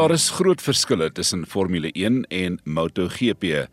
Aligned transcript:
Daar 0.00 0.10
is 0.16 0.30
groot 0.32 0.62
verskille 0.64 1.10
tussen 1.12 1.42
Formule 1.46 1.90
1 1.92 2.22
en 2.32 2.54
MotoGP. 2.64 3.66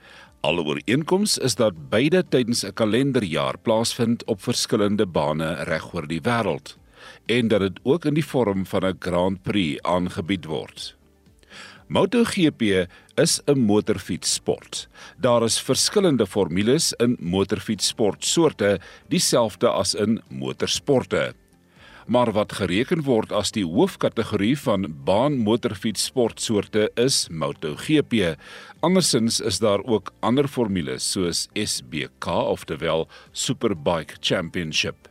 Alle 0.43 0.63
ooreenkomste 0.63 1.41
is 1.41 1.55
dat 1.55 1.77
beide 1.89 2.23
tydens 2.29 2.65
'n 2.65 2.73
kalenderjaar 2.73 3.57
plaasvind 3.57 4.25
op 4.25 4.43
verskillende 4.43 5.05
bane 5.05 5.63
regoor 5.63 6.07
die 6.07 6.21
wêreld 6.21 6.75
en 7.25 7.47
dat 7.47 7.59
dit 7.59 7.79
ook 7.83 8.05
in 8.05 8.13
die 8.13 8.25
vorm 8.25 8.65
van 8.65 8.85
'n 8.85 8.97
Grand 8.99 9.41
Prix 9.41 9.81
aangebied 9.81 10.45
word. 10.45 10.95
MotoGP 11.87 12.87
is 13.15 13.41
'n 13.45 13.59
motorfietssport. 13.59 14.87
Daar 15.17 15.43
is 15.43 15.61
verskillende 15.61 16.27
formules 16.27 16.93
in 16.93 17.17
motorfietssportsoorte, 17.19 18.79
dieselfde 19.07 19.69
as 19.69 19.95
in 19.95 20.21
motorsporte. 20.27 21.33
Maar 22.07 22.31
wat 22.31 22.53
gereken 22.55 23.01
word 23.03 23.33
as 23.35 23.49
die 23.51 23.65
hoofkategorie 23.67 24.55
van 24.59 24.87
baanmotorfietssportsoorte 25.03 26.85
is 26.95 27.25
MotoGP. 27.27 28.37
Andersins 28.79 29.41
is 29.43 29.59
daar 29.59 29.83
ook 29.83 30.13
ander 30.23 30.47
formules 30.47 31.03
soos 31.11 31.49
SBK 31.51 32.31
oftewel 32.31 33.09
Superbike 33.31 34.15
Championship. 34.21 35.09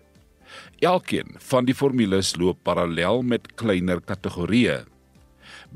Elkeen 0.80 1.36
van 1.50 1.68
die 1.68 1.76
formules 1.76 2.32
loop 2.40 2.62
parallel 2.64 3.20
met 3.22 3.52
kleiner 3.60 4.00
kategorieë. 4.00 4.86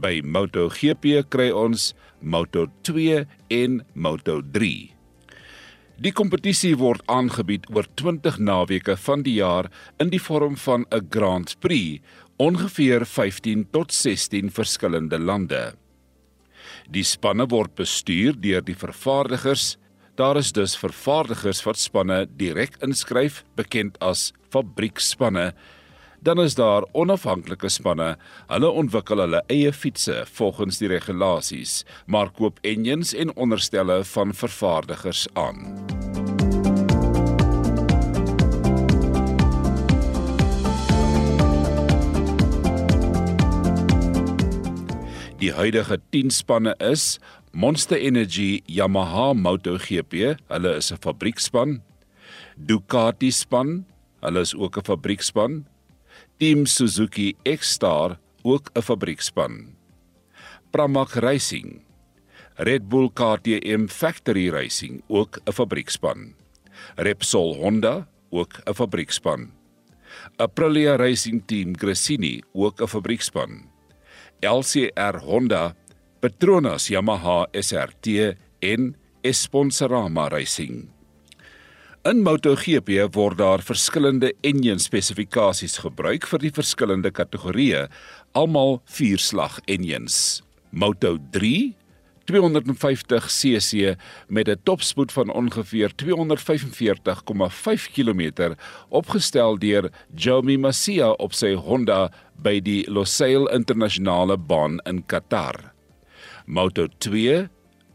By 0.01 0.23
MotoGP 0.24 1.27
kry 1.29 1.51
ons 1.52 1.93
Moto2 2.24 3.27
en 3.52 3.84
Moto3. 3.93 5.00
Die 6.01 6.15
kompetisie 6.17 6.79
word 6.81 7.03
aangebied 7.13 7.66
oor 7.77 7.85
20 8.01 8.38
naweke 8.41 8.95
van 9.05 9.21
die 9.21 9.35
jaar 9.37 9.66
in 10.01 10.09
die 10.09 10.21
vorm 10.23 10.55
van 10.57 10.87
'n 10.88 11.09
Grand 11.13 11.52
Prix, 11.61 12.01
ongeveer 12.38 13.05
15 13.05 13.66
tot 13.71 13.93
16 13.93 14.49
verskillende 14.51 15.19
lande. 15.19 15.74
Die 16.89 17.05
spanne 17.05 17.47
word 17.47 17.74
bestuur 17.74 18.33
deur 18.41 18.65
die 18.65 18.74
vervaardigers. 18.74 19.77
Daar 20.16 20.37
is 20.37 20.52
dus 20.52 20.77
vervaardigers 20.77 21.63
wat 21.65 21.77
spanne 21.77 22.27
direk 22.37 22.80
inskryf, 22.80 23.45
bekend 23.55 24.01
as 24.01 24.33
fabriekspanne 24.51 25.52
dan 26.21 26.41
is 26.41 26.55
daar 26.55 26.85
onafhanklike 26.93 27.69
spanne. 27.69 28.17
Hulle 28.49 28.71
ontwikkel 28.83 29.24
hulle 29.24 29.43
eie 29.52 29.73
fietses 29.73 30.29
volgens 30.37 30.80
die 30.80 30.91
regulasies, 30.93 31.80
maar 32.07 32.33
koop 32.37 32.61
engines 32.63 33.15
en 33.15 33.35
onderstelle 33.37 34.02
van 34.15 34.35
vervaardigers 34.35 35.27
aan. 35.33 35.90
Die 45.41 45.55
huidige 45.57 45.96
10 46.13 46.29
spanne 46.37 46.74
is 46.85 47.16
Monster 47.57 47.96
Energy 47.96 48.60
Yamaha 48.69 49.33
MotoGP, 49.33 50.37
hulle 50.52 50.73
is 50.77 50.93
'n 50.93 51.01
fabriekspan. 51.01 51.80
Ducati 52.60 53.30
span, 53.33 53.87
hulle 54.21 54.41
is 54.45 54.52
ook 54.55 54.77
'n 54.77 54.85
fabriekspan. 54.85 55.65
Team 56.37 56.66
Suzuki 56.66 57.33
X-Star 57.49 58.21
ook 58.45 58.68
'n 58.77 58.83
fabriekspan. 58.83 59.73
Pramac 60.71 61.16
Racing, 61.16 61.80
Red 62.57 62.91
Bull 62.91 63.09
KTM 63.09 63.88
Factory 63.88 64.50
Racing 64.50 65.03
ook 65.09 65.41
'n 65.47 65.53
fabriekspan. 65.53 66.34
Repsol 66.97 67.56
Honda 67.56 68.09
ook 68.28 68.61
'n 68.69 68.75
fabriekspan. 68.75 69.53
Aprilia 70.37 70.97
Racing 70.97 71.43
Team 71.47 71.72
Gresini 71.78 72.43
ook 72.53 72.83
'n 72.83 72.87
fabriekspan. 72.87 73.70
LCR 74.41 75.21
Honda, 75.21 75.75
Petronas 76.21 76.89
Yamaha 76.89 77.47
SRT 77.53 78.37
en 78.62 78.97
Esponsorama 79.23 80.28
Racing. 80.28 80.89
In 82.09 82.23
MotoGP 82.25 83.11
word 83.12 83.37
daar 83.37 83.61
verskillende 83.61 84.31
enjin 84.41 84.81
spesifikasies 84.81 85.83
gebruik 85.84 86.25
vir 86.31 86.41
die 86.41 86.53
verskillende 86.56 87.12
kategorieë, 87.12 87.83
almal 88.33 88.78
vierslag 88.89 89.59
enjins. 89.69 90.41
Moto 90.72 91.19
3 91.37 91.75
250cc 92.31 93.97
met 94.29 94.49
'n 94.49 94.61
topspoed 94.63 95.13
van 95.13 95.31
ongeveer 95.31 95.91
245,5 95.95 97.91
km 97.93 98.55
opgestel 98.89 99.59
deur 99.59 99.91
Jomi 100.15 100.59
Masia 100.59 101.11
op 101.11 101.33
sy 101.33 101.55
Honda 101.55 102.11
by 102.43 102.61
die 102.61 102.91
Losail 102.91 103.47
Internasionale 103.47 104.37
Baan 104.39 104.79
in 104.79 105.07
Qatar. 105.07 105.73
Moto 106.47 106.87
2 106.99 107.49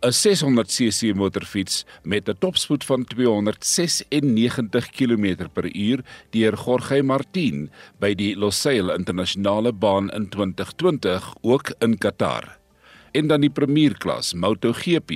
'n 0.05 0.11
600cc 0.11 1.15
motorfiets 1.15 1.85
met 2.03 2.29
'n 2.29 2.37
topspoed 2.39 2.83
van 2.83 3.05
296 3.05 4.89
km/h 4.89 6.01
deur 6.29 6.53
Jorge 6.65 7.01
Martin 7.03 7.71
by 7.99 8.13
die 8.13 8.35
Losail 8.35 8.93
Internasionale 8.93 9.73
Baan 9.73 10.09
in 10.11 10.29
2020 10.29 11.33
ook 11.41 11.73
in 11.79 11.97
Qatar. 11.97 12.64
En 13.15 13.31
dan 13.31 13.45
die 13.45 13.49
premierklas 13.49 14.33
MotoGP 14.33 15.11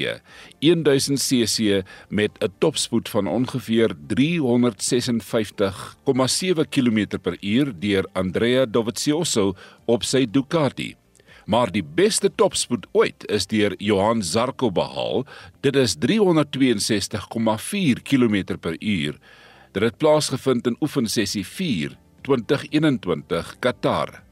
1000cc 0.63 1.83
met 2.07 2.31
'n 2.39 2.53
topspoed 2.57 3.09
van 3.09 3.27
ongeveer 3.27 3.95
356,7 4.07 6.69
km/h 6.69 7.71
deur 7.79 8.07
Andrea 8.13 8.65
Dovizioso 8.65 9.55
op 9.85 10.03
sy 10.03 10.27
Ducati 10.31 10.95
maar 11.49 11.71
die 11.71 11.83
beste 11.83 12.35
topspoed 12.35 12.87
ooit 12.91 13.25
is 13.25 13.47
deur 13.47 13.73
Johan 13.77 14.23
Zarco 14.23 14.71
behaal. 14.71 15.25
Dit 15.65 15.75
is 15.75 15.95
362,4 15.97 18.01
km/h. 18.03 19.11
Dit 19.71 19.83
het 19.83 19.97
plaasgevind 19.97 20.67
in 20.67 20.75
oefensessie 20.79 21.45
4 21.45 21.97
2021 22.21 23.55
Qatar. 23.59 24.28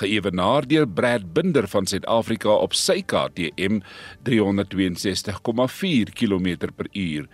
Geëwenaar 0.00 0.66
deur 0.68 0.88
Brad 0.88 1.32
Binder 1.32 1.68
van 1.68 1.86
Suid-Afrika 1.86 2.48
op 2.64 2.74
sy 2.74 3.02
KTM 3.02 3.80
362,4 4.28 6.12
km/h. 6.16 7.26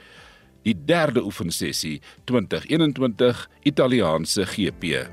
Die 0.67 0.77
derde 0.85 1.23
oefensessie 1.25 2.01
2021 2.25 3.47
Italiaanse 3.63 4.47
GP. 4.47 5.09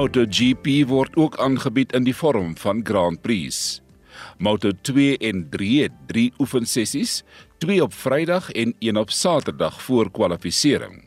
MotoGP 0.00 0.86
word 0.88 1.16
ook 1.20 1.34
aangebied 1.44 1.90
in 1.92 2.06
die 2.06 2.14
vorm 2.16 2.54
van 2.56 2.78
Grand 2.88 3.20
Prix. 3.20 3.80
Moto2 4.40 5.18
en 5.20 5.42
3 5.52 5.82
het 5.82 5.98
3 6.08 6.30
oefensessies, 6.40 7.18
2 7.60 7.82
op 7.84 7.92
Vrydag 7.92 8.48
en 8.56 8.72
1 8.78 8.96
op 8.96 9.10
Saterdag 9.12 9.82
voor 9.82 10.08
kwalifikasie. 10.10 11.04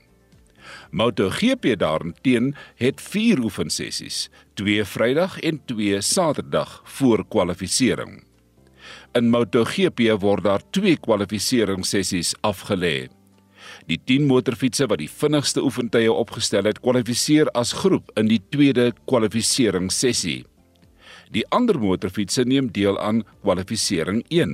MotoGP 0.92 1.74
daarteen 1.80 2.54
het 2.76 3.02
4 3.02 3.42
oefensessies, 3.42 4.30
2 4.54 4.86
Vrydag 4.86 5.40
en 5.40 5.62
2 5.66 6.02
Saterdag 6.02 6.82
voor 6.86 7.26
kwalifikasie. 7.28 7.98
In 9.12 9.30
MotoGP 9.30 10.22
word 10.22 10.44
daar 10.44 10.62
2 10.70 10.98
kwalifikasie-sessies 11.02 12.36
afgelê. 12.46 13.10
Die 13.90 14.00
10 14.00 14.30
motorfietsse 14.30 14.88
wat 14.88 15.02
die 15.02 15.10
vinnigste 15.12 15.64
oefentye 15.64 16.12
opgestel 16.12 16.70
het, 16.70 16.80
kwalifiseer 16.80 17.50
as 17.58 17.74
groep 17.76 18.12
in 18.20 18.30
die 18.32 18.40
tweede 18.54 18.92
kwalifikasiesessie. 19.10 20.44
Die 21.36 21.44
ander 21.52 21.80
motorfietsse 21.82 22.46
neem 22.48 22.70
deel 22.72 23.00
aan 23.02 23.24
kwalifikasie 23.42 24.22
1. 24.30 24.54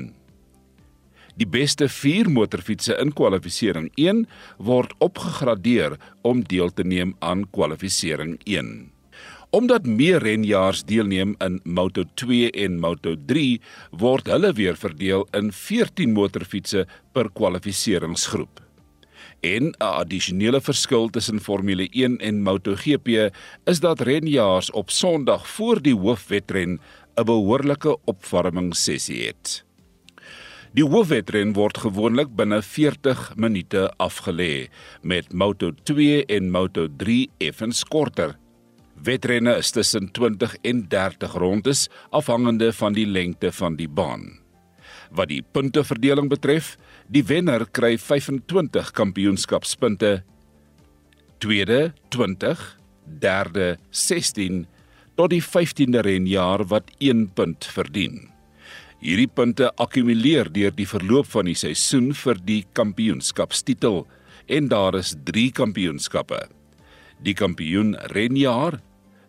Die 1.39 1.47
beste 1.47 1.87
4 1.87 2.29
motorfietsse 2.33 2.97
in 3.03 3.13
kwalifikasie 3.13 3.91
1 3.95 4.23
word 4.57 4.95
opgegradeer 4.99 5.99
om 6.23 6.41
deel 6.41 6.73
te 6.73 6.83
neem 6.83 7.13
aan 7.19 7.45
kwalifikasie 7.53 8.17
1. 8.45 8.71
Omdat 9.51 9.85
meer 9.85 10.21
renjaars 10.21 10.83
deelneem 10.85 11.35
in 11.41 11.59
Moto2 11.65 12.49
en 12.53 12.77
Moto3, 12.81 13.57
word 13.91 14.29
hulle 14.29 14.53
weer 14.53 14.77
verdeel 14.77 15.25
in 15.33 15.49
14 15.51 16.13
motorfietsse 16.13 16.85
per 17.13 17.29
kwalifikasiesgroep. 17.33 18.68
En 19.39 19.63
'n 19.63 19.75
addisionele 19.79 20.61
verskil 20.61 21.09
tussen 21.09 21.39
Formule 21.39 21.87
1 21.91 22.17
en 22.17 22.41
MotoGP 22.41 23.31
is 23.63 23.79
dat 23.79 23.99
renjaars 23.99 24.71
op 24.71 24.89
Sondag 24.89 25.47
voor 25.47 25.81
die 25.81 25.95
hoofwedren 25.95 26.79
'n 27.15 27.23
behoorlike 27.23 27.97
opwarmingssessie 28.05 29.25
het. 29.27 29.65
Die 30.73 30.85
hoofwedren 30.85 31.53
word 31.53 31.77
gewoonlik 31.77 32.35
binne 32.35 32.61
40 32.61 33.33
minute 33.35 33.93
afgelê 33.97 34.69
met 35.01 35.33
Moto2 35.33 36.25
en 36.25 36.51
Moto3 36.51 37.25
effens 37.37 37.83
korter. 37.83 38.37
Wetrenne 39.03 39.55
is 39.57 39.71
tussen 39.71 40.11
20 40.11 40.55
en 40.61 40.87
30 40.87 41.33
rondes 41.33 41.87
afhangende 42.09 42.73
van 42.73 42.93
die 42.93 43.07
lengte 43.07 43.51
van 43.51 43.75
die 43.75 43.89
baan. 43.89 44.48
Wat 45.09 45.31
die 45.31 45.41
punteverdeling 45.41 46.29
betref, 46.29 46.75
die 47.07 47.23
wenner 47.25 47.65
kry 47.65 47.95
25 47.97 48.91
kampioenskapspunte, 48.93 50.19
tweede 51.39 51.93
20, 52.13 52.59
derde 53.19 53.77
16 53.91 54.65
tot 55.17 55.33
die 55.33 55.41
15de 55.43 56.03
renjaer 56.05 56.63
wat 56.71 56.91
1 56.99 57.31
punt 57.35 57.65
verdien. 57.65 58.29
Hierdie 58.99 59.29
punte 59.31 59.69
akkumuleer 59.79 60.49
deur 60.51 60.73
die 60.75 60.87
verloop 60.87 61.29
van 61.31 61.47
die 61.47 61.55
seisoen 61.55 62.11
vir 62.19 62.39
die 62.43 62.61
kampioenskapstitel 62.75 64.03
en 64.51 64.67
daar 64.71 64.97
is 64.99 65.13
3 65.27 65.45
kampioenskappe. 65.55 66.41
Die 67.23 67.35
kampioen 67.35 67.95
renjaer, 68.11 68.81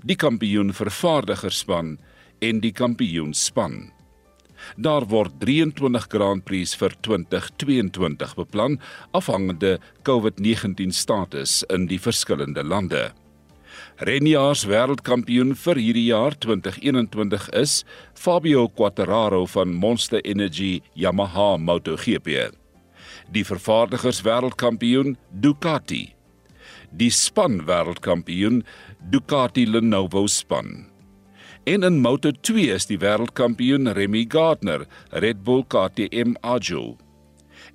die 0.02 0.18
kampioen 0.18 0.74
vervaardigerspan 0.74 1.96
en 2.42 2.60
die 2.64 2.72
kampioenspan. 2.74 3.90
Daar 4.76 5.06
word 5.10 5.38
23 5.40 6.06
Grand 6.12 6.44
Prix 6.44 6.74
vir 6.80 6.94
2022 7.06 8.36
beplan 8.38 8.78
afhangende 9.16 9.78
COVID-19 10.08 10.94
status 10.94 11.62
in 11.68 11.88
die 11.90 12.00
verskillende 12.00 12.64
lande. 12.64 13.10
Renjaars 14.00 14.64
wêreldkampioen 14.68 15.52
vir 15.60 15.80
hierdie 15.80 16.06
jaar 16.08 16.36
2021 16.40 17.50
is 17.60 17.82
Fabio 18.16 18.66
Quartararo 18.68 19.44
van 19.54 19.74
Monster 19.76 20.24
Energy 20.24 20.80
Yamaha 20.94 21.56
MotoGP. 21.56 22.50
Die 23.30 23.44
vervaardigers 23.44 24.22
wêreldkampioen 24.26 25.16
Ducati. 25.30 26.06
Die 26.90 27.10
span 27.14 27.60
wêreldkampioen 27.68 28.64
Ducati 29.12 29.66
Lenovo 29.68 30.26
span. 30.26 30.89
En 31.64 31.82
in 31.82 32.00
Moto2 32.00 32.70
is 32.72 32.86
die 32.88 32.96
wêreldkampioen 32.98 33.92
Remy 33.92 34.24
Gardner, 34.32 34.86
Red 35.12 35.42
Bull 35.44 35.66
KTM 35.68 36.32
Agile. 36.40 36.96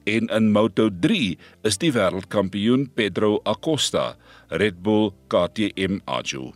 En 0.10 0.26
in 0.34 0.50
Moto3 0.56 1.38
is 1.62 1.78
die 1.78 1.94
wêreldkampioen 1.94 2.90
Pedro 2.98 3.40
Acosta, 3.46 4.16
Red 4.50 4.82
Bull 4.82 5.14
KTM 5.30 6.02
Agile. 6.06 6.54